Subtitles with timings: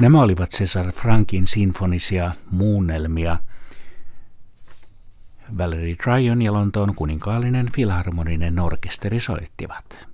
[0.00, 3.38] Nämä olivat Cesar Frankin sinfonisia muunnelmia.
[5.58, 10.08] Valerie Tryon ja Lontoon kuninkaallinen filharmoninen orkesteri soittivat.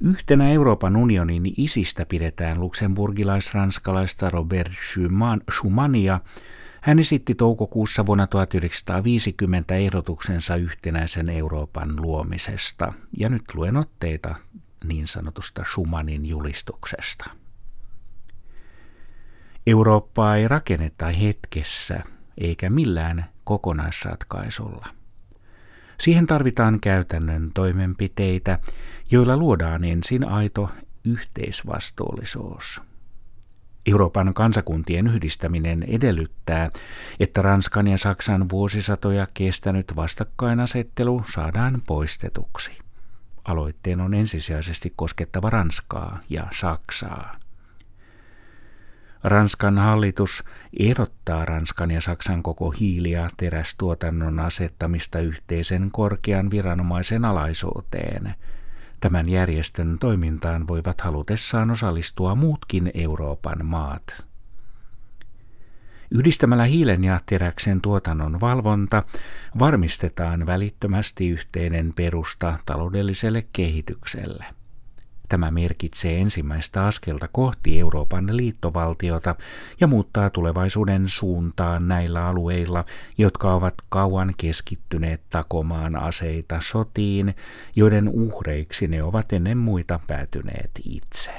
[0.00, 4.72] Yhtenä Euroopan unionin isistä pidetään luksemburgilais-ranskalaista Robert
[5.52, 6.20] Schumania.
[6.80, 14.34] Hän esitti toukokuussa vuonna 1950 ehdotuksensa yhtenäisen Euroopan luomisesta, ja nyt luen otteita
[14.84, 17.45] niin sanotusta Schumannin julistuksesta.
[19.66, 22.02] Eurooppaa ei rakenneta hetkessä
[22.38, 24.86] eikä millään kokonaisratkaisulla.
[26.00, 28.58] Siihen tarvitaan käytännön toimenpiteitä,
[29.10, 30.70] joilla luodaan ensin aito
[31.04, 32.82] yhteisvastuullisuus.
[33.86, 36.70] Euroopan kansakuntien yhdistäminen edellyttää,
[37.20, 42.78] että Ranskan ja Saksan vuosisatoja kestänyt vastakkainasettelu saadaan poistetuksi.
[43.44, 47.45] Aloitteen on ensisijaisesti koskettava Ranskaa ja Saksaa.
[49.24, 50.44] Ranskan hallitus
[50.78, 58.34] ehdottaa Ranskan ja Saksan koko hiili- ja terästuotannon asettamista yhteisen korkean viranomaisen alaisuuteen.
[59.00, 64.26] Tämän järjestön toimintaan voivat halutessaan osallistua muutkin Euroopan maat.
[66.10, 69.02] Yhdistämällä hiilen ja teräksen tuotannon valvonta
[69.58, 74.55] varmistetaan välittömästi yhteinen perusta taloudelliselle kehitykselle.
[75.28, 79.34] Tämä merkitsee ensimmäistä askelta kohti Euroopan liittovaltiota
[79.80, 82.84] ja muuttaa tulevaisuuden suuntaan näillä alueilla,
[83.18, 87.34] jotka ovat kauan keskittyneet takomaan aseita sotiin,
[87.76, 91.30] joiden uhreiksi ne ovat ennen muita päätyneet itse.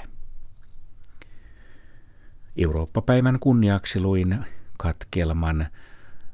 [2.57, 4.45] Eurooppa-päivän kunniaksi luin
[4.77, 5.67] katkelman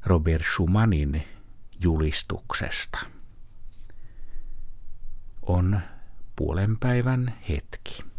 [0.05, 1.23] Robert Schumannin
[1.83, 2.99] julistuksesta.
[5.41, 5.79] On
[6.43, 8.12] puolen päivän hetki.